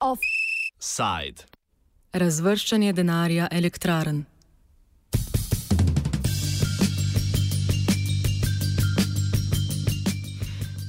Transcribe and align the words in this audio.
Offside. 0.00 1.44
Razvrščanje 2.12 2.92
denarja 2.92 3.48
elektrarn. 3.50 4.24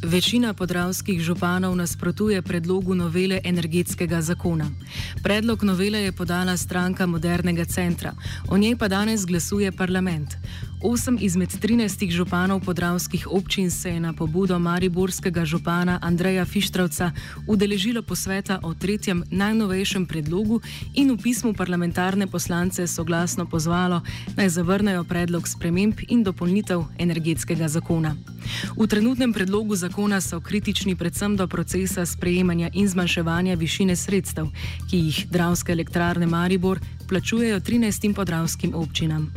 Večina 0.03 0.53
podravskih 0.53 1.21
županov 1.21 1.75
nasprotuje 1.75 2.41
predlogu 2.41 2.95
novele 2.95 3.39
energetskega 3.43 4.21
zakona. 4.21 4.67
Predlog 5.23 5.63
novele 5.63 5.99
je 5.99 6.11
podala 6.11 6.57
stranka 6.57 7.05
Modernega 7.05 7.65
centra, 7.65 8.13
o 8.47 8.57
njej 8.57 8.75
pa 8.75 8.87
danes 8.87 9.25
glasuje 9.25 9.71
parlament. 9.71 10.37
Osem 10.83 11.17
izmed 11.21 11.49
13 11.49 12.09
županov 12.09 12.59
podravskih 12.65 13.27
občin 13.31 13.71
se 13.71 13.89
je 13.89 13.99
na 13.99 14.13
pobudo 14.13 14.59
mariborskega 14.59 15.45
župana 15.45 15.99
Andreja 16.01 16.45
Fištravca 16.45 17.11
udeležilo 17.47 18.01
posveta 18.01 18.59
o 18.63 18.73
tretjem 18.73 19.23
najnovejšem 19.31 20.05
predlogu 20.05 20.61
in 20.93 21.11
v 21.11 21.17
pismu 21.21 21.53
parlamentarne 21.53 22.27
poslance 22.27 22.87
soglasno 22.87 23.45
pozvalo 23.45 24.01
naj 24.37 24.49
zavrnejo 24.49 25.03
predlog 25.03 25.47
sprememb 25.47 25.93
in 26.07 26.23
dopolnitev 26.23 26.83
energetskega 26.97 27.67
zakona. 27.67 28.15
V 28.77 28.87
trenutnem 28.87 29.33
predlogu 29.33 29.75
zakona 29.75 30.21
so 30.21 30.41
kritični 30.41 30.95
predvsem 30.95 31.35
do 31.37 31.47
procesa 31.47 32.05
sprejemanja 32.05 32.69
in 32.73 32.87
zmanjševanja 32.87 33.55
višine 33.55 33.95
sredstev, 33.95 34.47
ki 34.89 34.97
jih 35.01 35.25
Dravske 35.29 35.71
elektrarne 35.71 36.25
Maribor 36.25 36.79
plačujejo 37.09 37.59
13 37.59 38.13
podravskim 38.15 38.75
občinam. 38.75 39.31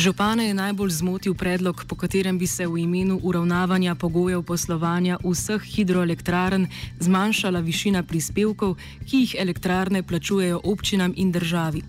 Župane 0.00 0.46
je 0.48 0.54
najbolj 0.54 0.90
zmotil 0.90 1.34
predlog, 1.34 1.84
po 1.84 1.92
katerem 1.94 2.38
bi 2.38 2.46
se 2.46 2.66
v 2.66 2.78
imenu 2.78 3.20
uravnavanja 3.22 3.94
pogojev 3.94 4.42
poslovanja 4.42 5.18
vseh 5.20 5.60
hidroelektrarn 5.60 6.64
zmanjšala 7.00 7.60
višina 7.60 8.00
prispevkov, 8.02 8.78
ki 9.04 9.18
jih 9.20 9.34
elektrarne 9.38 10.00
plačujejo 10.02 10.60
občinam 10.64 11.12
in 11.16 11.32
državi. 11.32 11.82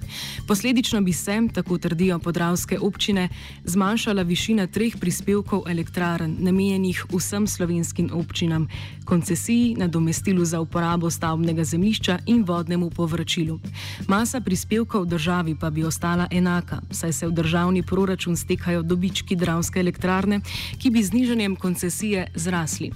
Posledično 0.47 1.01
bi 1.01 1.13
se, 1.13 1.39
tako 1.53 1.77
trdijo 1.77 2.19
podravske 2.19 2.79
občine, 2.79 3.29
zmanjšala 3.63 4.27
višina 4.27 4.67
treh 4.67 4.97
prispevkov 4.99 5.63
elektrarn, 5.71 6.35
namenjenih 6.39 7.05
vsem 7.15 7.47
slovenskim 7.47 8.09
občinam, 8.13 8.67
koncesiji, 9.05 9.75
nadomestilu 9.79 10.45
za 10.45 10.59
uporabo 10.59 11.09
stavbnega 11.09 11.63
zemljišča 11.63 12.19
in 12.25 12.43
vodnemu 12.43 12.89
povračilu. 12.89 13.59
Masa 14.07 14.41
prispevkov 14.41 15.05
državi 15.05 15.55
pa 15.55 15.69
bi 15.69 15.83
ostala 15.83 16.27
enaka, 16.31 16.81
saj 16.91 17.13
se 17.13 17.27
v 17.27 17.31
državni 17.31 17.83
proračun 17.83 18.00
proračun 18.01 18.37
stekajo 18.37 18.81
dobički 18.81 19.35
Dravske 19.35 19.79
elektrarne, 19.79 20.39
ki 20.81 20.89
bi 20.89 21.03
z 21.03 21.13
nižanjem 21.13 21.55
koncesije 21.55 22.27
zrasli. 22.35 22.89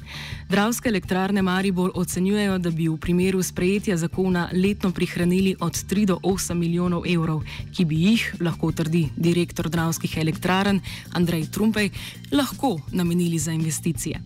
Dravske 0.49 0.89
elektrarne 0.89 1.41
Maribor 1.41 1.91
ocenjujejo, 1.93 2.57
da 2.57 2.71
bi 2.71 2.87
v 2.89 2.97
primeru 2.97 3.43
sprejetja 3.43 3.97
zakona 3.97 4.47
letno 4.53 4.91
prihranili 4.91 5.55
od 5.59 5.73
3 5.73 6.05
do 6.05 6.17
8 6.23 6.53
milijonov 6.53 7.05
evrov, 7.05 7.43
ki 7.75 7.85
bi 7.85 7.99
jih, 8.01 8.35
lahko 8.41 8.71
trdi 8.71 9.03
direktor 9.15 9.69
Dravskih 9.69 10.17
elektrarn 10.17 10.81
Andrej 11.13 11.45
Trumpej, 11.53 11.89
lahko 12.31 12.79
namenili 12.91 13.39
za 13.39 13.51
investicije. 13.51 14.21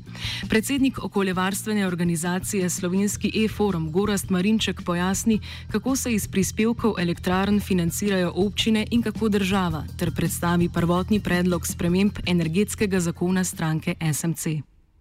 Predsednik 0.49 1.03
okoljevarstvene 1.03 1.87
organizacije 1.87 2.69
Slovenski 2.69 3.31
e-forum 3.43 3.91
Gorast 3.91 4.29
Marinček 4.29 4.81
pojasni, 4.85 5.39
kako 5.71 5.95
se 5.95 6.13
iz 6.13 6.27
prispevkov 6.27 6.95
elektrarn 6.99 7.59
financirajo 7.59 8.31
občine 8.35 8.87
in 8.91 9.01
kako 9.01 9.29
država, 9.29 9.83
ter 9.97 10.11
predstavi 10.15 10.68
prvotni 10.73 11.19
predlog 11.19 11.67
sprememb 11.67 12.19
energetskega 12.27 12.99
zakona 12.99 13.43
stranke 13.43 13.95
SMC. 14.13 14.59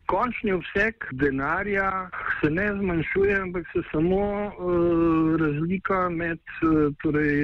Končni 0.09 0.53
obseg 0.53 1.05
denarja 1.21 2.09
se 2.41 2.51
ne 2.51 2.69
zmanjšuje, 2.79 3.35
ampak 3.41 3.67
se 3.73 3.83
samo 3.91 4.21
uh, 4.21 5.37
razlika 5.41 6.09
med 6.09 6.41
uh, 6.63 6.95
torej, 7.03 7.35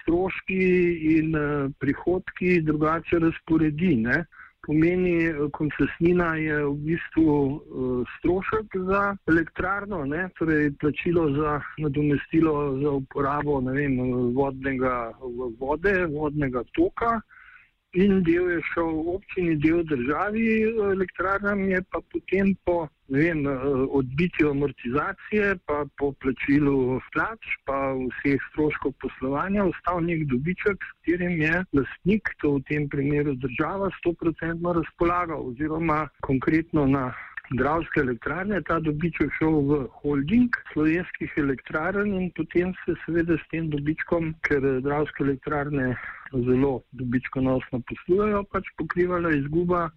stroški 0.00 0.62
in 1.18 1.36
uh, 1.36 1.68
prihodki 1.80 2.62
drugače 2.64 3.20
razporedi. 3.26 3.96
Ne? 4.06 4.24
Pomeni, 4.64 5.28
koncesnina 5.52 6.30
je 6.40 6.62
v 6.64 6.72
bistvu 6.86 7.28
uh, 7.28 8.16
strošek 8.16 8.80
za 8.88 9.02
elektrarno, 9.28 10.04
ne? 10.08 10.24
torej 10.38 10.72
plačilo 10.80 11.28
za 11.36 11.60
nadomestilo 11.78 12.56
za 12.80 12.96
uporabo 13.02 13.60
vem, 13.60 14.00
vodnega 14.32 15.12
vode, 15.60 15.98
vodnega 16.16 16.64
toka 16.72 17.20
in 17.94 18.22
del 18.26 18.50
je 18.50 18.60
šel 18.72 18.90
v 18.90 19.14
občini, 19.14 19.56
del 19.62 19.84
državi, 19.86 20.44
elektrarnam 20.94 21.64
je 21.68 21.82
pa 21.90 22.00
potem 22.12 22.54
po 22.64 22.88
vem, 23.08 23.44
odbitju 23.90 24.50
amortizacije, 24.50 25.56
pa 25.66 25.84
po 25.98 26.12
plačilu 26.12 27.00
plač, 27.12 27.42
pa 27.66 27.92
vseh 27.94 28.40
stroškov 28.50 28.94
poslovanja 29.04 29.64
ostal 29.64 30.00
nek 30.04 30.24
dobiček, 30.32 30.80
s 30.80 30.92
katerim 31.04 31.42
je 31.42 31.64
lastnik, 31.72 32.32
to 32.40 32.56
v 32.56 32.64
tem 32.70 32.88
primeru 32.88 33.34
država, 33.34 33.90
100% 34.00 34.74
razpolagal 34.80 35.48
oziroma 35.52 36.08
konkretno 36.20 36.86
na 36.86 37.12
Dravske 37.52 38.00
elektrarne, 38.00 38.62
ta 38.64 38.78
dobiček 38.80 39.32
šel 39.36 39.58
v 39.68 39.78
holding 40.00 40.54
slovenskih 40.72 41.32
elektrarn 41.36 42.14
in 42.16 42.30
potem 42.38 42.72
se 42.84 42.94
seveda 43.04 43.36
s 43.36 43.50
tem 43.52 43.68
dobičkom, 43.68 44.30
ker 44.48 44.64
Dravske 44.80 45.26
elektrarne 45.26 45.90
zelo 46.32 46.72
dobičkonosno 46.96 47.82
poslujejo, 47.90 48.46
pač 48.48 48.70
pokrivala 48.80 49.34
izguba, 49.36 49.90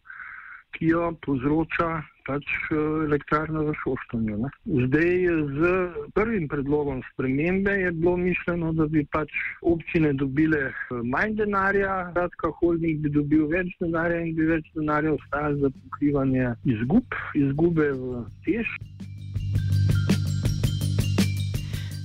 ki 0.77 0.93
jo 0.93 1.09
povzroča 1.25 1.89
pač 2.27 2.45
eh, 2.71 2.77
elektrarna 3.07 3.63
v 3.63 3.73
Šoštanju. 3.81 4.37
Ne. 4.43 4.49
Zdaj 4.85 5.11
z 5.55 5.71
prvim 6.13 6.47
predlogom 6.51 7.01
spremembe 7.13 7.71
je 7.71 7.91
bilo 7.91 8.17
mišljeno, 8.17 8.73
da 8.73 8.87
bi 8.91 9.05
pač 9.15 9.31
občine 9.61 10.13
dobile 10.13 10.61
eh, 10.69 11.01
manj 11.03 11.37
denarja, 11.39 12.11
kratka 12.13 12.51
holding 12.59 13.01
bi 13.03 13.13
dobil 13.15 13.47
več 13.53 13.71
denarja 13.81 14.21
in 14.25 14.35
bi 14.35 14.49
več 14.51 14.67
denarja 14.75 15.15
ostalo 15.15 15.61
za 15.63 15.73
pokrivanje 15.83 16.53
izgub, 16.75 17.21
izgube 17.35 17.91
v 17.95 18.25
tež. 18.45 18.75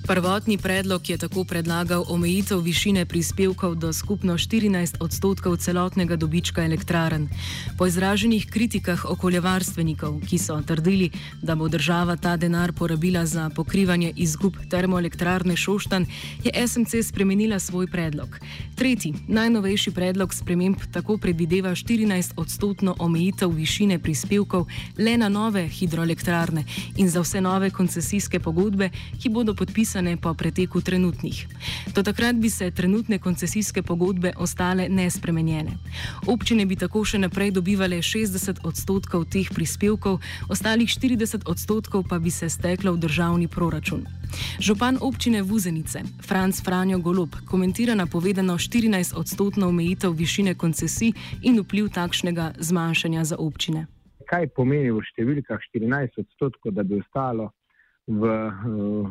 Prvotni 0.06 0.58
predlog 0.58 1.10
je 1.10 1.18
tako 1.18 1.44
predlagal 1.44 2.04
omejitev 2.08 2.58
višine 2.58 3.04
prispevkov 3.06 3.74
do 3.74 3.92
skupno 3.92 4.34
14 4.34 4.96
odstotkov 5.00 5.56
celotnega 5.56 6.16
dobička 6.16 6.64
elektraren. 6.64 7.28
Po 7.78 7.86
izraženih 7.86 8.46
kritikah 8.50 9.04
okoljevarstvenikov, 9.04 10.20
ki 10.26 10.38
so 10.38 10.58
trdili, 10.66 11.10
da 11.42 11.54
bo 11.54 11.68
država 11.68 12.16
ta 12.16 12.36
denar 12.36 12.72
porabila 12.72 13.26
za 13.26 13.50
pokrivanje 13.54 14.12
izgub 14.16 14.56
termoelektrarne 14.70 15.56
Šoštan, 15.56 16.06
je 16.44 16.66
SMC 16.68 17.06
spremenila 17.06 17.58
svoj 17.58 17.86
predlog. 17.86 18.38
Tretji, 18.74 19.14
najnovejši 19.28 19.90
predlog 19.90 20.34
sprememb 20.34 20.76
tako 20.92 21.16
predvideva 21.16 21.70
14 21.70 22.32
odstotno 22.36 22.96
omejitev 22.98 23.50
višine 23.50 23.98
prispevkov 23.98 24.66
le 24.98 25.16
na 25.16 25.28
nove 25.28 25.68
hidroelektrarne 25.68 26.64
in 26.96 27.08
za 27.08 27.20
vse 27.20 27.40
nove 27.40 27.70
koncesijske 27.70 28.40
pogodbe, 28.40 28.90
ki 29.22 29.28
bodo 29.28 29.54
podpisane 29.54 29.91
podpisane 29.92 30.16
po 30.16 30.34
preteku 30.34 30.80
trenutnih. 30.80 31.46
Do 31.94 32.02
takrat 32.02 32.36
bi 32.36 32.50
se 32.50 32.70
trenutne 32.70 33.18
koncesijske 33.18 33.82
pogodbe 33.82 34.32
ostale 34.36 34.88
nespremenjene. 34.88 35.70
Občine 36.26 36.66
bi 36.66 36.76
tako 36.76 37.04
še 37.04 37.18
naprej 37.18 37.50
dobivale 37.52 38.00
60 38.00 38.64
odstotkov 38.64 39.28
teh 39.28 39.48
prispevkov, 39.52 40.20
ostalih 40.48 40.88
40 40.88 41.44
odstotkov 41.44 42.08
pa 42.08 42.18
bi 42.18 42.30
se 42.30 42.48
steklo 42.48 42.92
v 42.92 43.04
državni 43.04 43.48
proračun. 43.48 44.06
Župan 44.60 44.96
občine 45.00 45.42
Vuzenice, 45.42 46.00
Franz 46.24 46.62
Franjo 46.64 46.98
Golob, 46.98 47.36
komentira 47.44 47.94
napovedano 47.94 48.56
14 48.56 49.12
odstotno 49.16 49.68
omejitev 49.68 50.16
višine 50.16 50.54
koncesij 50.54 51.12
in 51.42 51.60
vpliv 51.60 51.92
takšnega 51.92 52.52
zmanjšanja 52.58 53.24
za 53.24 53.36
občine. 53.36 53.86
Kaj 54.24 54.54
pomeni 54.56 54.88
v 54.88 55.04
številkah 55.04 55.60
14 55.76 56.16
odstotkov, 56.24 56.72
da 56.72 56.80
bi 56.82 56.96
ostalo 56.96 57.52
v 58.20 58.28
uh, 58.28 59.10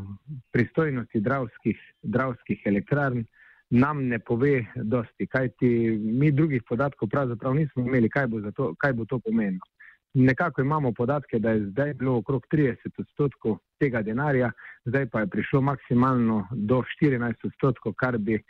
pristojnosti 0.51 1.19
dravskih, 1.19 1.77
dravskih 2.03 2.61
elektrarn, 2.65 3.25
nam 3.71 4.07
ne 4.07 4.19
pove 4.19 4.65
dosti, 4.75 5.27
kajti 5.27 5.99
mi 6.03 6.31
drugih 6.31 6.63
podatkov 6.67 7.09
pravzaprav 7.09 7.55
nismo 7.55 7.85
imeli, 7.87 8.09
kaj 8.09 8.27
bo, 8.27 8.41
to, 8.51 8.73
kaj 8.77 8.93
bo 8.93 9.05
to 9.05 9.19
pomenilo. 9.19 9.65
Nekako 10.13 10.61
imamo 10.61 10.91
podatke, 10.91 11.39
da 11.39 11.51
je 11.51 11.69
zdaj 11.69 11.93
bilo 11.93 12.17
okrog 12.17 12.45
30 12.51 12.75
odstotkov 12.97 13.57
tega 13.79 14.01
denarja, 14.01 14.51
zdaj 14.85 15.05
pa 15.09 15.19
je 15.19 15.27
prišlo 15.27 15.61
maksimalno 15.61 16.47
do 16.51 16.83
14 17.01 17.47
odstotkov, 17.47 17.93
kar 17.93 18.17
bi 18.17 18.35
uh, 18.35 18.43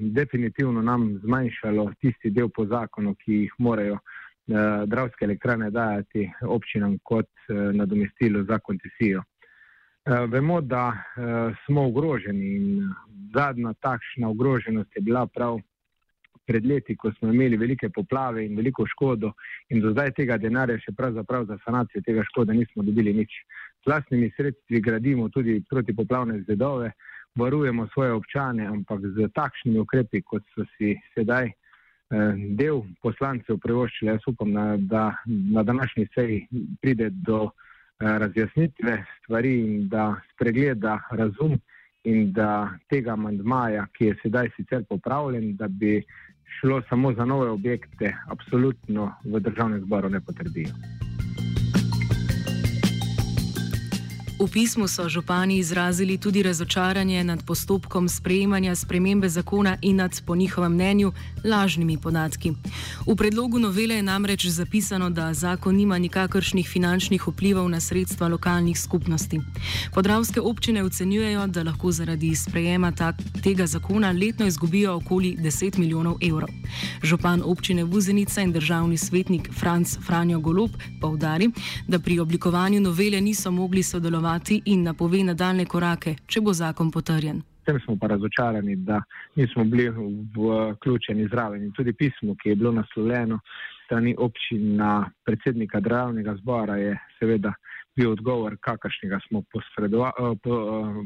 definitivno 0.00 0.82
nam 0.82 1.18
zmanjšalo 1.24 1.92
tisti 2.00 2.30
del 2.30 2.48
po 2.48 2.66
zakonu, 2.66 3.14
ki 3.14 3.32
jih 3.32 3.52
morajo 3.58 3.98
uh, 3.98 4.00
dravske 4.86 5.24
elektrane 5.24 5.70
dajati 5.70 6.30
občinam 6.48 6.96
kot 7.04 7.28
uh, 7.28 7.68
nadomestilo 7.76 8.44
za 8.48 8.58
koncesijo. 8.58 9.22
Vemo, 10.04 10.60
da 10.60 10.92
smo 11.66 11.86
ogroženi 11.86 12.46
in 12.56 12.88
zadnja 13.34 13.72
takšna 13.72 14.28
ogroženost 14.28 14.96
je 14.96 15.02
bila 15.02 15.26
prav 15.26 15.60
pred 16.46 16.66
leti, 16.66 16.96
ko 16.96 17.12
smo 17.12 17.30
imeli 17.32 17.56
velike 17.56 17.88
poplave 17.88 18.46
in 18.46 18.56
veliko 18.56 18.86
škodo 18.86 19.32
in 19.68 19.80
do 19.80 19.92
zdaj 19.92 20.10
tega 20.18 20.38
denarja 20.42 20.80
še 20.82 20.92
pravzaprav 20.98 21.46
za 21.46 21.58
sanacijo 21.64 22.02
tega 22.02 22.24
škoda 22.24 22.52
nismo 22.52 22.82
dobili 22.82 23.14
nič. 23.14 23.30
S 23.82 23.86
vlastnimi 23.86 24.30
sredstvi 24.36 24.80
gradimo 24.80 25.28
tudi 25.28 25.62
protipoplavne 25.70 26.42
zidove, 26.48 26.90
varujemo 27.38 27.86
svoje 27.94 28.12
občane, 28.12 28.66
ampak 28.66 29.06
z 29.14 29.30
takšnimi 29.34 29.78
ukrepi, 29.78 30.22
kot 30.22 30.42
so 30.54 30.66
si 30.76 30.96
sedaj 31.14 31.46
eh, 31.46 31.54
del 32.58 32.82
poslancev 33.02 33.62
privoščili, 33.62 34.10
jaz 34.10 34.26
upam, 34.26 34.58
da 34.90 35.12
na 35.26 35.62
današnji 35.62 36.08
seji 36.14 36.46
pride 36.82 37.10
do 37.10 37.44
eh, 37.46 37.71
razjasnitve 38.02 39.04
stvari 39.18 39.60
in 39.60 39.88
da 39.88 40.14
spregleda 40.34 40.98
razum 41.10 41.58
in 42.04 42.32
da 42.32 42.70
tega 42.90 43.12
amandmaja, 43.12 43.86
ki 43.96 44.04
je 44.04 44.16
sedaj 44.22 44.48
sicer 44.56 44.84
popravljen, 44.88 45.56
da 45.56 45.68
bi 45.68 46.02
šlo 46.60 46.82
samo 46.88 47.12
za 47.14 47.24
nove 47.24 47.50
objekte, 47.50 48.14
absolutno 48.28 49.12
v 49.24 49.40
državnem 49.40 49.80
zboru 49.80 50.08
ne 50.08 50.20
potrdijo. 50.20 50.74
V 54.42 54.50
pismu 54.50 54.88
so 54.88 55.08
župani 55.08 55.56
izrazili 55.56 56.18
tudi 56.18 56.42
razočaranje 56.42 57.24
nad 57.24 57.44
postopkom 57.46 58.08
sprejemanja 58.08 58.74
spremembe 58.74 59.28
zakona 59.28 59.76
in 59.82 59.96
nad, 59.96 60.22
po 60.26 60.36
njihovem 60.36 60.72
mnenju, 60.72 61.12
lažnimi 61.44 61.98
podatki. 61.98 62.52
V 63.06 63.14
predlogu 63.16 63.58
novele 63.58 63.94
je 63.94 64.02
namreč 64.02 64.46
zapisano, 64.46 65.10
da 65.10 65.34
zakon 65.34 65.76
nima 65.76 65.98
nikakršnih 65.98 66.68
finančnih 66.68 67.28
vplivov 67.28 67.68
na 67.68 67.80
sredstva 67.80 68.28
lokalnih 68.28 68.80
skupnosti. 68.80 69.40
Podravske 69.94 70.40
občine 70.40 70.84
ocenjujejo, 70.84 71.46
da 71.46 71.62
lahko 71.62 71.92
zaradi 71.92 72.34
sprejema 72.36 72.92
tak, 72.92 73.22
tega 73.42 73.66
zakona 73.66 74.10
letno 74.10 74.46
izgubijo 74.46 74.96
okoli 74.96 75.36
10 75.38 75.78
milijonov 75.78 76.16
evrov. 76.20 76.48
Župan 77.02 77.42
občine 77.44 77.84
Vuzenica 77.84 78.42
in 78.42 78.52
državni 78.52 78.98
svetnik 78.98 79.50
Franz 79.54 79.98
Franjo 80.06 80.40
Golob 80.40 80.70
povdari, 81.00 81.50
da 81.88 81.98
pri 81.98 82.18
oblikovanju 82.18 82.80
novele 82.80 83.20
niso 83.20 83.50
mogli 83.50 83.82
sodelovati 83.82 84.31
sodelovati 84.32 84.62
in 84.66 84.82
napove 84.82 85.24
nadaljne 85.24 85.64
korake, 85.66 86.16
če 86.26 86.40
bo 86.40 86.52
zakon 86.52 86.90
potrjen. 86.90 87.42
Tem 87.64 87.78
smo 87.84 87.96
pa 87.96 88.06
razočarani, 88.08 88.76
da 88.76 89.02
nismo 89.36 89.64
bili 89.64 89.88
vključeni 89.88 91.28
zraven. 91.28 91.62
In 91.62 91.72
tudi 91.72 91.92
pismo, 91.92 92.34
ki 92.34 92.48
je 92.48 92.56
bilo 92.56 92.72
naslovljeno 92.72 93.38
strani 93.84 94.14
občina 94.18 95.10
predsednika 95.24 95.80
državnega 95.80 96.34
zbora, 96.40 96.76
je 96.76 96.98
seveda 97.18 97.52
bil 97.96 98.10
odgovor, 98.12 98.56
kakršnega 98.60 99.18
smo 99.28 99.42
po, 99.52 99.60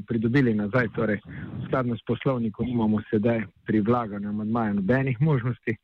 pridobili 0.09 0.55
nazaj. 0.55 0.89
Torej, 0.95 1.21
skladno 1.67 1.97
s 1.97 2.05
poslovnikom 2.07 2.69
imamo 2.69 3.03
sedaj 3.11 3.43
pri 3.67 3.81
vlaganju 3.81 4.29
amadmaja 4.29 4.73
nobenih 4.73 5.21
možnosti 5.21 5.77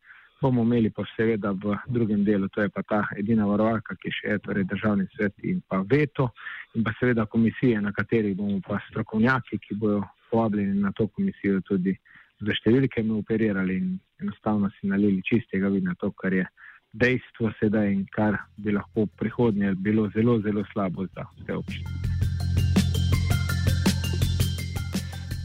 bomo 0.43 0.62
imeli 0.67 0.91
pa 0.91 1.05
seveda 1.17 1.53
v 1.53 1.77
drugem 1.87 2.25
delu, 2.25 2.49
to 2.49 2.62
je 2.62 2.69
pa 2.69 2.83
ta 2.83 3.00
edina 3.19 3.47
varovalka, 3.47 3.94
ki 3.94 4.11
še 4.11 4.33
je, 4.33 4.39
torej 4.47 4.67
državni 4.71 5.06
svet 5.15 5.39
in 5.47 5.61
pa 5.69 5.83
veto 5.87 6.33
in 6.75 6.85
pa 6.85 6.94
seveda 6.99 7.27
komisije, 7.27 7.81
na 7.81 7.93
katerih 7.94 8.35
bomo 8.37 8.59
pa 8.67 8.81
strokovnjaki, 8.89 9.61
ki 9.62 9.79
bojo 9.79 10.03
povabljeni 10.31 10.81
na 10.81 10.93
to 10.97 11.06
komisijo 11.09 11.61
tudi 11.69 11.94
za 12.43 12.56
številkami 12.59 13.15
operirali 13.15 13.79
in 13.79 13.94
enostavno 14.23 14.71
si 14.75 14.91
nalili 14.91 15.23
čistega 15.23 15.71
vina 15.71 15.94
to, 16.00 16.11
kar 16.11 16.35
je 16.35 16.47
dejstvo 16.93 17.53
sedaj 17.61 17.93
in 17.93 18.05
kar 18.12 18.41
bi 18.56 18.75
lahko 18.75 19.06
v 19.06 19.15
prihodnje 19.23 19.75
bilo 19.79 20.11
zelo, 20.17 20.41
zelo 20.43 20.67
slabo 20.73 21.06
za 21.15 21.29
vse 21.39 21.61
občine. 21.62 22.31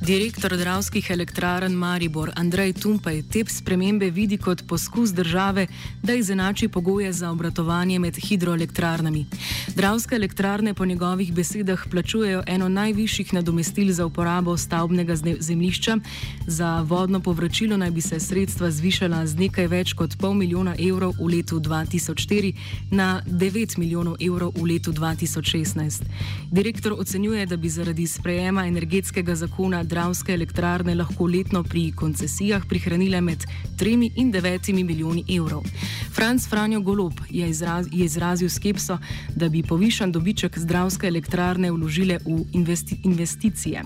Direktor 0.08 0.56
dravskih 0.58 1.10
elektrarn 1.12 1.74
Maribor 1.76 2.30
Andrej 2.36 2.74
Tumpaj 2.80 3.18
te 3.28 3.42
spremembe 3.52 4.08
vidi 4.10 4.38
kot 4.38 4.62
poskus 4.68 5.12
države, 5.12 5.68
da 6.04 6.14
izenači 6.14 6.68
pogoje 6.68 7.14
za 7.14 7.32
obratovanje 7.32 8.00
med 8.00 8.16
hidroelektrarnami. 8.16 9.26
Dravske 9.76 10.16
elektrarne 10.16 10.74
po 10.74 10.86
njegovih 10.86 11.34
besedah 11.34 11.84
plačujejo 11.92 12.44
eno 12.48 12.70
najvišjih 12.70 13.34
nadomestil 13.34 13.92
za 13.94 14.06
uporabo 14.06 14.58
stavbnega 14.58 15.16
zemljišča. 15.40 15.98
Za 16.48 16.82
vodno 16.82 17.20
povračilo 17.20 17.78
naj 17.78 17.92
bi 17.92 18.02
se 18.02 18.20
sredstva 18.20 18.72
zvišala 18.72 19.26
z 19.28 19.36
nekaj 19.36 19.68
več 19.68 19.94
kot 19.94 20.18
pol 20.18 20.34
milijona 20.34 20.76
evrov 20.80 21.14
v 21.20 21.28
letu 21.36 21.60
2004 21.60 22.54
na 22.92 23.22
9 23.26 23.78
milijonov 23.78 24.16
evrov 24.20 24.54
v 24.56 24.64
letu 24.64 24.92
2016. 24.92 26.02
Direktor 26.52 26.96
ocenjuje, 26.98 27.46
da 27.46 27.58
bi 27.58 27.70
zaradi 27.70 28.08
sprejema 28.08 28.68
energetskega 28.68 29.36
zakona 29.36 29.84
dravske 29.98 30.34
elektrarne 30.34 30.94
lahko 30.96 31.26
letno 31.26 31.64
pri 31.64 31.92
koncesijah 31.92 32.66
prihranile 32.70 33.22
med 33.22 33.46
3 33.80 34.12
in 34.22 34.32
9 34.34 34.74
milijoni 34.86 35.24
evrov. 35.38 35.64
Franz 36.16 36.50
Franjo 36.50 36.82
Golob 36.82 37.14
je, 37.30 37.50
izraz, 37.50 37.88
je 37.92 38.06
izrazil 38.06 38.50
skepso, 38.50 38.98
da 39.36 39.50
bi 39.50 39.64
povišan 39.64 40.12
dobiček 40.12 40.60
zdravske 40.60 41.08
elektrarne 41.08 41.72
vložile 41.72 42.20
v 42.26 42.44
investi, 42.54 43.00
investicije. 43.04 43.82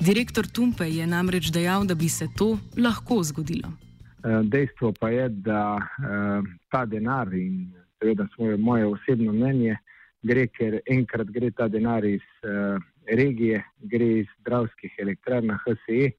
Direktor 0.00 0.46
Tumpe 0.46 0.86
je 0.86 1.06
namreč 1.06 1.50
dejal, 1.50 1.84
da 1.84 1.94
bi 1.94 2.08
se 2.08 2.28
to 2.36 2.58
lahko 2.76 3.22
zgodilo. 3.22 3.72
Eh, 4.24 4.42
dejstvo 4.42 4.92
pa 5.00 5.10
je, 5.10 5.28
da 5.28 5.62
eh, 5.78 6.52
ta 6.70 6.84
denar 6.86 7.34
in 7.34 7.72
seveda 7.98 8.28
moje 8.58 8.86
osebno 8.86 9.32
mnenje 9.32 9.76
gre, 10.22 10.46
ker 10.46 10.80
enkrat 10.86 11.26
gre 11.34 11.50
ta 11.50 11.68
denar 11.68 12.04
iz 12.04 12.22
eh, 12.42 12.78
regije, 13.10 13.64
gre 13.78 14.06
iz 14.18 14.26
zdravskih 14.40 14.94
elektrarn 14.98 15.46
na 15.46 15.58
HSE, 15.64 16.10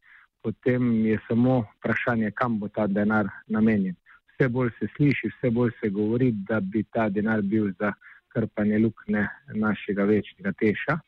potem 0.44 1.06
je 1.06 1.19
samo 1.27 1.63
vprašanje, 1.77 2.31
kam 2.31 2.59
bo 2.59 2.68
ta 2.68 2.88
denar 2.88 3.27
namenjen. 3.47 3.95
Vse 4.33 4.50
bolj 4.50 4.69
se 4.80 4.88
sliši, 4.95 5.27
vse 5.27 5.51
bolj 5.51 5.71
se 5.81 5.89
govori, 5.89 6.31
da 6.31 6.59
bi 6.59 6.83
ta 6.83 7.09
denar 7.09 7.41
bil 7.41 7.71
za 7.80 7.94
krpanje 8.33 8.80
lukne 8.80 9.27
našega 9.53 10.03
večnega 10.03 10.51
teša. 10.51 11.00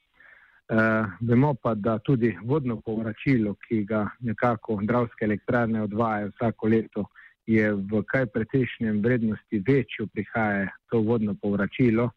Uh, 0.72 0.78
vemo 1.22 1.54
pa, 1.54 1.74
da 1.76 1.98
tudi 2.00 2.38
vodno 2.44 2.78
povračilo, 2.82 3.56
ki 3.68 3.84
ga 3.84 4.06
nekako 4.20 4.80
zdravske 4.84 5.26
elektrarne 5.26 5.82
odvajajo 5.84 6.30
vsako 6.36 6.68
leto, 6.68 7.06
je 7.46 7.74
v 7.74 8.04
kaj 8.08 8.26
precejšnjem 8.26 9.02
vrednosti 9.02 9.64
večjo 9.68 10.08
prihaja 10.14 10.70
to 10.90 11.02
vodno 11.02 11.36
povračilo, 11.42 12.10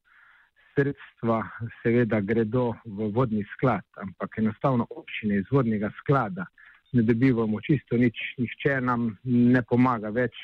sredstva 0.75 1.43
seveda 1.83 2.21
gredo 2.21 2.75
v 2.85 3.09
vodni 3.15 3.45
sklad, 3.55 3.85
ampak 3.97 4.39
enostavno 4.39 4.87
občine 4.91 5.39
iz 5.39 5.51
vodnega 5.51 5.91
sklada 6.01 6.47
ne 6.95 7.03
dobivamo 7.03 7.61
čisto 7.61 7.97
nič, 7.97 8.17
nihče 8.39 8.81
nam 8.81 9.17
ne 9.25 9.63
pomaga 9.63 10.11
več 10.15 10.35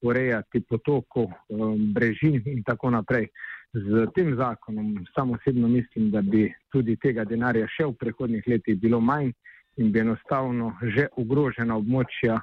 urejati 0.00 0.60
potokov, 0.60 1.32
um, 1.48 1.92
brežin 1.94 2.40
in 2.46 2.62
tako 2.62 2.90
naprej. 2.90 3.28
Z 3.74 4.06
tem 4.16 4.32
zakonom 4.36 5.04
samo 5.14 5.34
osebno 5.34 5.68
mislim, 5.68 6.10
da 6.10 6.22
bi 6.22 6.46
tudi 6.72 6.96
tega 6.96 7.24
denarja 7.24 7.66
še 7.68 7.90
v 7.90 7.96
prihodnih 8.00 8.46
letih 8.46 8.78
bilo 8.80 9.00
manj 9.00 9.32
in 9.76 9.92
bi 9.92 10.00
enostavno 10.00 10.72
že 10.82 11.08
ogrožena 11.20 11.76
območja 11.76 12.38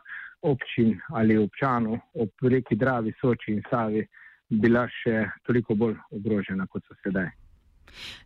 občin 0.46 0.94
ali 1.10 1.38
občanov 1.38 1.98
ob 2.14 2.30
reki 2.42 2.76
Dravi, 2.76 3.16
Soči 3.22 3.56
in 3.56 3.64
Savi 3.70 4.06
bila 4.50 4.86
še 5.02 5.26
toliko 5.46 5.76
bolj 5.76 5.98
ogrožena, 6.12 6.68
kot 6.68 6.84
so 6.88 6.96
sedaj. 7.04 7.32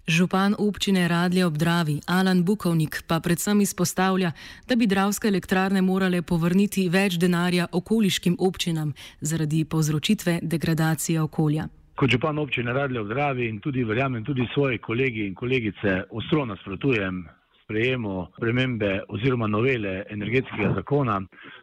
Župan 0.08 0.56
občine 0.58 1.08
Radlje 1.08 1.46
ob 1.46 1.58
Dravi 1.58 2.00
Alan 2.08 2.44
Bukovnik 2.44 3.04
pa 3.08 3.20
predvsem 3.20 3.62
izpostavlja, 3.62 4.32
da 4.68 4.76
bi 4.76 4.88
dravske 4.88 5.28
elektrarne 5.28 5.82
morale 5.82 6.22
povrniti 6.22 6.88
več 6.90 7.20
denarja 7.22 7.68
okoliškim 7.72 8.38
občinam 8.40 8.94
zaradi 9.22 9.66
povzročitve 9.66 10.40
degradacije 10.42 11.22
okolja. 11.22 11.68
Kot 11.96 12.10
župan 12.10 12.40
občine 12.40 12.74
Radlje 12.74 13.02
ob 13.02 13.10
Dravi 13.10 13.50
in 13.50 13.60
tudi 13.60 13.84
verjamem 13.84 14.24
tudi 14.26 14.48
svoje 14.54 14.78
kolegi 14.78 15.28
in 15.28 15.36
kolegice 15.36 16.04
ostro 16.10 16.46
nasprotujem 16.46 17.28
sprejemu 17.64 18.28
spremembe 18.38 19.04
oziroma 19.14 19.48
novele 19.48 20.04
energetskega 20.10 20.72
zakona, 20.76 21.20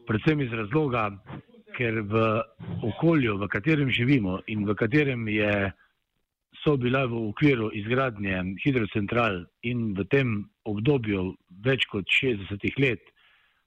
predvsem 0.07 0.41
iz 0.41 0.53
razloga, 0.53 1.11
ker 1.77 2.01
v 2.09 2.23
okolju, 2.83 3.37
v 3.39 3.49
katerem 3.53 3.91
živimo 3.93 4.41
in 4.49 4.65
v 4.65 4.75
katerem 4.75 5.29
je 5.29 5.73
so 6.63 6.77
bile 6.77 7.05
v 7.07 7.29
okviru 7.31 7.71
izgradnje 7.77 8.57
hidrocentral 8.65 9.45
in 9.63 9.93
v 9.95 10.05
tem 10.11 10.49
obdobju 10.65 11.37
več 11.63 11.87
kot 11.93 12.09
60 12.11 12.81
let 12.83 13.03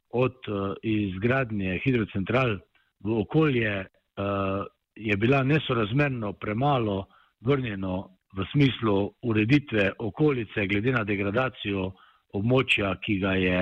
od 0.10 0.36
uh, 0.50 0.74
izgradnje 0.84 1.78
hidrocentral 1.86 2.58
v 3.06 3.22
okolje 3.22 3.86
uh, 3.86 4.66
je 4.96 5.16
bila 5.18 5.44
nesorazmerno 5.44 6.34
premalo 6.34 7.08
vrnjeno 7.42 8.10
v 8.36 8.46
smislu 8.52 9.14
ureditve 9.22 9.92
okolice 10.00 10.68
glede 10.68 10.92
na 10.92 11.04
degradacijo 11.04 11.94
območja, 12.36 12.94
ki 13.02 13.16
ga 13.24 13.34
je 13.40 13.62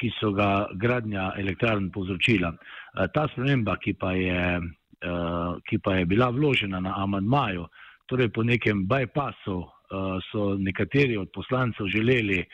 ki 0.00 0.10
so 0.20 0.32
ga 0.36 0.68
gradnja 0.74 1.32
elektrarn 1.38 1.90
povzročila. 1.94 2.52
Uh, 2.52 3.06
ta 3.14 3.28
sprememba, 3.32 3.76
ki 3.82 3.94
pa 3.94 4.12
je, 4.18 4.44
uh, 4.58 5.56
ki 5.68 5.78
pa 5.78 6.00
je 6.00 6.06
bila 6.06 6.30
vložena 6.30 6.80
na 6.80 6.96
amadmaju, 7.02 7.66
torej 8.06 8.32
po 8.34 8.42
nekem 8.42 8.86
bypassu 8.88 9.58
uh, 9.58 10.18
so 10.30 10.54
nekateri 10.58 11.16
od 11.16 11.30
poslancev 11.34 11.86
želeli 11.86 12.44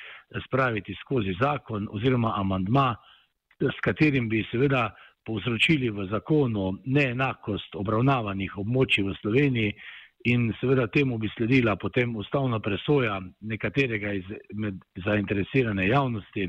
spraviti 0.46 0.94
skozi 1.00 1.34
zakon 1.40 1.88
oziroma 1.90 2.34
amandma, 2.36 2.94
s 3.60 3.80
katerim 3.82 4.28
bi 4.28 4.44
seveda 4.50 4.90
povzročili 5.26 5.90
v 5.90 6.06
zakonu 6.08 6.72
neenakost 6.86 7.74
obravnavanih 7.76 8.54
območij 8.62 9.04
v 9.04 9.16
Sloveniji 9.20 9.72
in 10.32 10.48
seveda 10.60 10.86
temu 10.88 11.18
bi 11.18 11.28
sledila 11.36 11.76
potem 11.76 12.16
ustavna 12.16 12.60
presoja 12.60 13.18
nekaterega 13.40 14.12
iz 14.18 14.30
zainteresirane 15.04 15.88
javnosti 15.88 16.48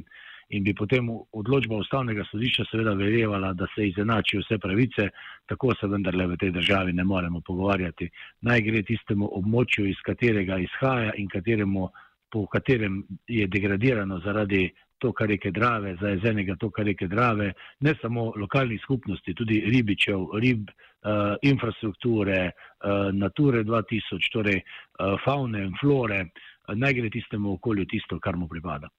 in 0.50 0.64
bi 0.64 0.74
potem 0.74 1.10
odločba 1.32 1.78
ustavnega 1.78 2.24
sodišča 2.32 2.66
seveda 2.72 2.94
verjevala, 2.98 3.54
da 3.54 3.68
se 3.76 3.88
izenači 3.88 4.38
vse 4.38 4.58
pravice, 4.58 5.10
tako 5.46 5.76
se 5.76 5.88
vendarle 5.88 6.28
v 6.28 6.38
tej 6.38 6.52
državi 6.52 6.94
ne 6.94 7.04
moremo 7.04 7.42
pogovarjati. 7.46 8.10
Naj 8.42 8.62
gre 8.66 8.84
tistemu 8.84 9.30
območju, 9.40 9.86
iz 9.90 10.02
katerega 10.06 10.58
izhaja 10.58 11.14
in 11.18 11.30
kateremu, 11.30 11.90
po 12.32 12.46
katerem 12.46 13.04
je 13.28 13.48
degradirano 13.48 14.20
zaradi 14.26 14.70
to, 15.00 15.14
kar 15.14 15.30
reke 15.30 15.52
Drave, 15.52 15.96
za 16.02 16.14
jezenega 16.14 16.56
to, 16.60 16.70
kar 16.70 16.86
reke 16.86 17.08
Drave, 17.08 17.54
ne 17.80 17.94
samo 18.02 18.34
lokalnih 18.36 18.82
skupnosti, 18.84 19.34
tudi 19.34 19.62
ribičev, 19.66 20.26
rib, 20.42 20.70
uh, 20.70 21.36
infrastrukture, 21.42 22.52
uh, 22.52 23.10
Nature 23.16 23.64
2000, 23.64 24.32
torej 24.34 24.60
uh, 24.60 25.16
faune 25.26 25.64
in 25.70 25.76
flore, 25.82 26.26
uh, 26.26 26.76
naj 26.76 26.98
gre 27.00 27.10
tistemu 27.10 27.54
okolju 27.54 27.86
tisto, 27.86 28.20
kar 28.20 28.36
mu 28.36 28.48
pripada. 28.48 28.90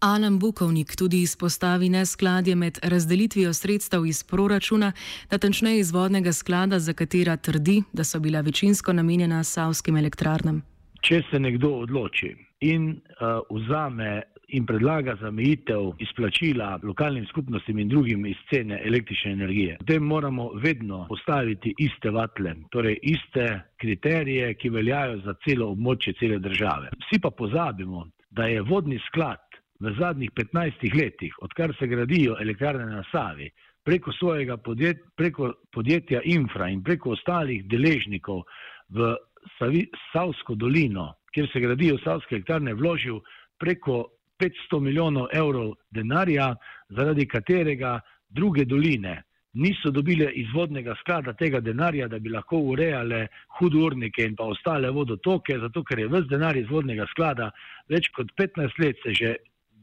Alan 0.00 0.38
Bukovnik 0.38 0.96
tudi 0.96 1.22
izpostavi 1.22 1.88
neskladje 1.88 2.54
med 2.54 2.78
razdelitvijo 2.82 3.52
sredstev 3.52 4.06
iz 4.06 4.24
proračuna, 4.24 4.92
natančneje 5.30 5.80
iz 5.80 5.90
vodnega 5.92 6.32
sklada, 6.32 6.78
za 6.78 6.92
katera 6.92 7.36
trdi, 7.36 7.82
da 7.92 8.04
so 8.04 8.20
bila 8.20 8.40
večinsko 8.40 8.92
namenjena 8.92 9.44
savskim 9.44 9.96
elektrarnam. 9.96 10.62
Če 11.00 11.22
se 11.30 11.40
nekdo 11.40 11.68
odloči 11.68 12.36
in 12.60 12.88
uh, 12.90 13.40
vzame 13.50 14.22
in 14.48 14.66
predlaga 14.66 15.16
zamejitev 15.20 15.92
izplačila 15.98 16.78
lokalnim 16.82 17.26
skupnostim 17.26 17.78
in 17.78 17.88
drugim 17.88 18.26
iz 18.26 18.40
cene 18.50 18.80
električne 18.84 19.32
energije, 19.32 19.76
potem 19.78 20.02
moramo 20.02 20.50
vedno 20.54 21.04
postaviti 21.08 21.74
iste 21.78 22.10
vatle, 22.10 22.54
torej 22.70 22.98
iste 23.02 23.60
kriterije, 23.76 24.54
ki 24.54 24.70
veljajo 24.70 25.20
za 25.24 25.36
celo 25.44 25.70
območje 25.76 26.16
cele 26.18 26.38
države. 26.38 26.90
Vsi 27.04 27.20
pa 27.20 27.30
pozabimo, 27.30 28.08
da 28.30 28.46
je 28.46 28.62
vodni 28.62 28.98
sklad 29.06 29.49
v 29.80 29.94
zadnjih 29.98 30.30
15 30.36 30.94
letih, 30.94 31.34
odkar 31.42 31.74
se 31.78 31.86
gradijo 31.86 32.36
elektrarne 32.40 32.86
na 32.86 33.04
Savi, 33.12 33.50
preko 33.84 34.12
svojega 34.12 34.56
podjet, 34.56 35.00
preko 35.16 35.52
podjetja 35.72 36.20
Infra 36.24 36.68
in 36.68 36.82
preko 36.84 37.14
ostalih 37.16 37.64
deležnikov 37.68 38.44
v 38.88 39.14
Savi, 39.58 39.86
Savsko 40.12 40.54
dolino, 40.54 41.14
kjer 41.32 41.48
se 41.52 41.60
gradijo 41.60 41.98
Savske 42.04 42.36
elektrarne, 42.36 42.74
vložil 42.74 43.20
preko 43.58 44.04
500 44.40 44.80
milijonov 44.80 45.28
evrov 45.32 45.74
denarja, 45.90 46.54
zaradi 46.88 47.26
katerega 47.28 48.00
druge 48.28 48.64
doline 48.64 49.22
niso 49.52 49.90
dobile 49.90 50.30
izvodnega 50.32 50.94
sklada 51.00 51.32
tega 51.32 51.60
denarja, 51.60 52.08
da 52.08 52.18
bi 52.18 52.30
lahko 52.30 52.60
urejale 52.72 53.26
hudurnike 53.58 54.24
in 54.24 54.36
pa 54.36 54.44
ostale 54.44 54.90
vodotoke, 54.90 55.58
zato 55.58 55.82
ker 55.84 55.98
je 55.98 56.08
vse 56.08 56.28
denar 56.30 56.56
izvodnega 56.56 57.06
sklada 57.10 57.50
več 57.88 58.10
kot 58.14 58.30
15 58.38 58.78
let 58.78 59.02
se 59.02 59.14
že 59.14 59.34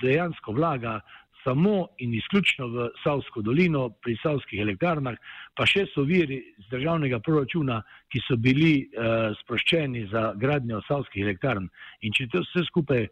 dejansko 0.02 0.52
vlaga 0.58 1.00
samo 1.44 1.88
in 1.98 2.14
izključno 2.14 2.68
v 2.68 2.90
Savsko 3.04 3.42
dolino 3.42 3.90
pri 3.90 4.18
Savskih 4.24 4.60
elektrarnah, 4.60 5.16
pa 5.56 5.66
še 5.66 5.86
so 5.94 6.04
viri 6.04 6.42
z 6.58 6.66
državnega 6.72 7.20
proračuna, 7.24 7.80
ki 8.12 8.20
so 8.26 8.36
bili 8.36 8.74
uh, 8.84 9.32
sproščeni 9.42 10.08
za 10.12 10.34
gradnjo 10.36 10.82
Savskih 10.88 11.24
elektrarn. 11.24 11.70
In 12.04 12.14
če 12.14 12.28
to 12.34 12.44
vse 12.44 12.66
skupaj, 12.68 13.08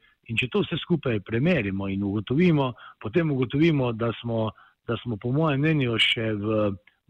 to 0.51 0.63
vse 0.65 0.80
skupaj 0.84 1.22
premerimo 1.24 1.88
in 1.88 2.04
ugotovimo, 2.04 2.74
potem 3.00 3.32
ugotovimo, 3.32 3.94
da 3.94 4.12
smo, 4.20 4.50
da 4.88 4.98
smo 5.04 5.18
po 5.18 5.32
mojem 5.32 5.63
mnenju 5.63 5.96
še 6.01 6.34
v 6.36 6.60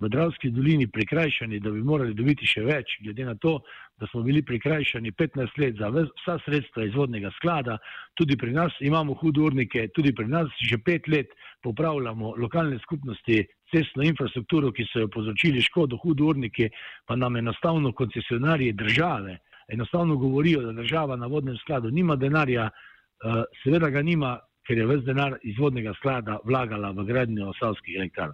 v 0.02 0.10
Dravski 0.10 0.50
dolini 0.52 0.88
prikrajšani, 0.88 1.60
da 1.60 1.72
bi 1.72 1.84
morali 1.84 2.14
dobiti 2.14 2.46
še 2.46 2.66
več, 2.68 2.98
glede 3.04 3.26
na 3.26 3.36
to, 3.40 3.62
da 4.00 4.08
smo 4.12 4.26
bili 4.26 4.42
prikrajšani 4.44 5.12
15 5.12 5.60
let 5.62 5.78
za 5.80 5.90
vsa 5.94 6.36
sredstva 6.46 6.86
izvodnega 6.90 7.32
sklada, 7.38 7.78
tudi 8.20 8.36
pri 8.38 8.52
nas 8.52 8.76
imamo 8.82 9.16
hudurnike, 9.22 9.88
tudi 9.96 10.12
pri 10.14 10.28
nas 10.28 10.52
že 10.60 10.78
pet 10.84 11.08
let 11.08 11.32
popravljamo 11.64 12.36
lokalne 12.38 12.80
skupnosti 12.84 13.46
cestno 13.72 14.04
infrastrukturo, 14.04 14.72
ki 14.76 14.86
so 14.92 15.06
jo 15.06 15.08
povzročili 15.08 15.64
škodo 15.64 15.98
hudurniki, 16.04 16.70
pa 17.08 17.16
nam 17.16 17.40
enostavno 17.40 17.92
koncesionarji 17.92 18.74
države 18.74 19.40
enostavno 19.68 20.16
govorijo, 20.16 20.62
da 20.62 20.72
država 20.72 21.16
na 21.16 21.28
vodnem 21.28 21.58
skladu 21.58 21.92
nima 21.92 22.16
denarja, 22.16 22.70
eh, 22.70 23.44
seveda 23.64 23.90
ga 23.90 24.02
nima, 24.02 24.40
ker 24.68 24.78
je 24.78 24.86
ves 24.86 25.04
denar 25.04 25.38
izvodnega 25.44 25.94
sklada 25.94 26.40
vlagala 26.44 26.92
v 26.92 27.06
gradnjo 27.06 27.54
savskih 27.60 27.96
elektrarn. 27.96 28.34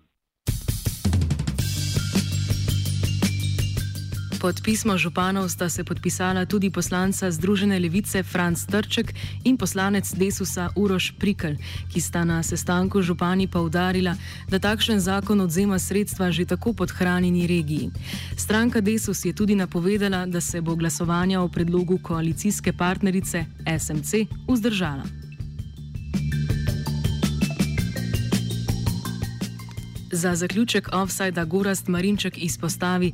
Pod 4.42 4.58
pismo 4.64 4.98
županov 4.98 5.50
sta 5.50 5.70
se 5.70 5.84
podpisala 5.84 6.46
tudi 6.46 6.74
poslanca 6.74 7.32
Združene 7.32 7.80
levice 7.80 8.24
Franz 8.24 8.66
Trček 8.66 9.14
in 9.44 9.58
poslanec 9.58 10.10
Desusa 10.18 10.70
Uroš 10.76 11.14
Prikl, 11.20 11.62
ki 11.94 12.02
sta 12.02 12.26
na 12.26 12.42
sestanku 12.44 13.06
župani 13.06 13.46
poudarila, 13.46 14.18
da 14.50 14.58
takšen 14.60 14.98
zakon 15.00 15.46
odzema 15.46 15.78
sredstva 15.80 16.32
že 16.34 16.50
tako 16.50 16.74
podhranjeni 16.74 17.46
regiji. 17.48 17.92
Stranka 18.34 18.82
Desus 18.82 19.26
je 19.26 19.34
tudi 19.34 19.56
napovedala, 19.56 20.26
da 20.26 20.42
se 20.42 20.62
bo 20.62 20.76
glasovanja 20.76 21.42
o 21.42 21.48
predlogu 21.48 22.00
koalicijske 22.02 22.74
partnerice 22.74 23.46
SMC 23.80 24.26
vzdržala. 24.50 25.21
Za 30.12 30.36
zaključek 30.36 30.90
offsajda 30.94 31.46
Gorast 31.46 31.88
Marinček 31.88 32.38
izpostavi, 32.38 33.12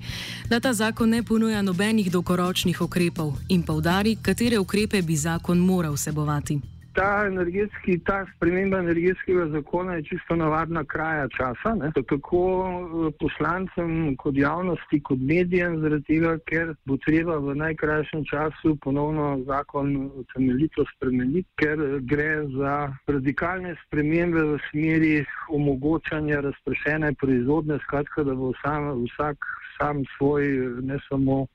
da 0.50 0.60
ta 0.60 0.74
zakon 0.74 1.10
ne 1.10 1.24
ponuja 1.24 1.62
nobenih 1.62 2.12
dolgoročnih 2.12 2.82
ukrepov 2.82 3.34
in 3.50 3.64
povdari, 3.64 4.16
katere 4.22 4.60
ukrepe 4.60 5.02
bi 5.02 5.16
zakon 5.16 5.58
moral 5.58 5.94
vsebovati 5.94 6.77
ta 6.98 7.26
energetski, 7.28 8.00
ta 8.06 8.26
sprememba 8.36 8.80
energetskega 8.80 9.46
zakona 9.48 9.96
je 9.96 10.04
čisto 10.04 10.36
navadna 10.36 10.84
kraja 10.84 11.28
časa, 11.38 11.76
ne? 11.76 11.92
tako 11.94 12.40
eh, 12.66 13.12
poslancem 13.20 14.16
kot 14.18 14.38
javnosti, 14.38 15.00
kot 15.10 15.20
medijem, 15.22 15.78
zaradi 15.82 16.08
tega, 16.08 16.32
ker 16.50 16.74
bo 16.90 16.98
treba 17.06 17.38
v 17.38 17.54
najkrajšem 17.62 18.26
času 18.32 18.74
ponovno 18.82 19.28
zakon 19.46 19.94
temeljito 20.34 20.88
spremeniti, 20.96 21.46
ker 21.62 21.86
gre 22.02 22.32
za 22.58 22.74
radikalne 23.08 23.76
spremembe 23.86 24.48
v 24.56 24.58
smeri 24.72 25.14
omogočanja 25.54 26.42
razpršene 26.50 27.14
proizvodne, 27.22 27.78
skratka, 27.86 28.26
da 28.26 28.34
bo 28.34 28.52
sam, 28.66 28.90
vsak 29.06 29.46
sam 29.78 30.02
svoj, 30.18 30.50
ne 30.82 30.98
samo 31.10 31.46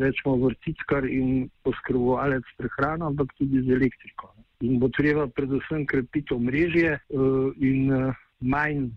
rečemo 0.00 0.36
vrtičkar 0.46 1.04
in 1.04 1.48
poskrbovalec 1.62 2.56
prehrano, 2.56 3.12
ampak 3.12 3.36
tudi 3.36 3.66
z 3.66 3.76
elektriko 3.76 4.37
in 4.60 4.78
bo 4.78 4.88
treba 4.88 5.26
predvsem 5.26 5.86
krepiti 5.86 6.34
omrežje 6.34 6.98
uh, 6.98 7.52
in 7.56 7.92
uh, 7.92 8.14
manj 8.40 8.84
uh, 8.84 8.92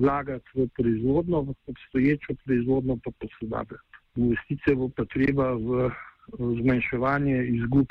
vlagati 0.00 0.48
v 0.54 0.68
proizvodno, 0.76 1.42
v 1.42 1.54
obstoječo 1.66 2.34
proizvodno 2.44 2.98
pa 3.04 3.10
posodabljati. 3.20 3.96
Investicije 4.16 4.76
bo 4.76 4.88
pa 4.88 5.04
treba 5.04 5.52
v 5.54 5.90
zmanjševanje 6.38 7.44
izgub 7.46 7.86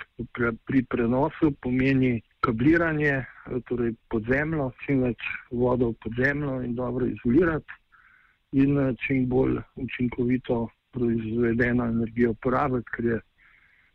pri 0.65 0.83
prenosu, 0.83 1.51
pomeni 1.61 2.21
kabliranje, 2.39 3.25
torej 3.65 3.95
podzemno, 4.09 4.71
čim 4.85 5.01
več 5.07 5.23
vodo 5.51 5.93
podzemno 6.03 6.61
in 6.61 6.75
dobro 6.75 7.05
izolirati 7.05 7.79
in 8.51 8.77
čim 9.05 9.25
bolj 9.29 9.57
učinkovito 9.75 10.67
proizvedeno 10.91 11.85
energijo 11.85 12.33
porabiti, 12.41 12.91
ker 12.95 13.05
je 13.05 13.19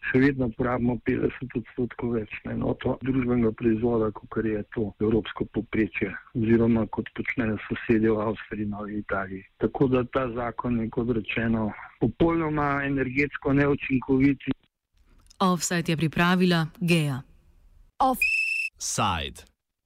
še 0.09 0.21
vedno 0.23 0.49
porabimo 0.56 0.97
50 1.06 1.56
odstotkov 1.61 2.16
več 2.18 2.32
na 2.47 2.56
enoto 2.56 2.97
družbenega 3.06 3.52
proizvoda, 3.59 4.11
kot 4.16 4.38
je 4.44 4.62
to 4.75 4.88
evropsko 5.00 5.47
poprečje, 5.54 6.11
oziroma 6.38 6.87
kot 6.94 7.11
počnejo 7.16 7.59
sosedje 7.68 8.11
v 8.11 8.26
Avstriji 8.26 8.66
in 8.66 8.75
v 8.78 8.99
Italiji. 9.02 9.44
Tako 9.62 9.88
da 9.94 10.04
ta 10.04 10.26
zakon 10.35 10.80
je, 10.82 10.88
kot 10.90 11.14
rečeno, 11.14 11.71
popolnoma 12.00 12.82
energetsko 12.88 13.54
neučinkovit. 13.61 14.50
Offside 15.42 15.94
je 15.94 15.97
pripravila 15.97 16.66
Geja. 16.80 17.23
Offside. 18.02 19.51